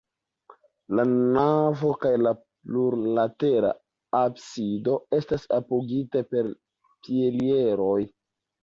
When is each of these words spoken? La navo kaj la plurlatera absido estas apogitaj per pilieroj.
La 0.99 1.03
navo 1.35 1.91
kaj 2.05 2.13
la 2.27 2.31
plurlatera 2.39 3.71
absido 4.25 4.97
estas 5.21 5.49
apogitaj 5.61 6.27
per 6.35 6.53
pilieroj. 7.07 7.99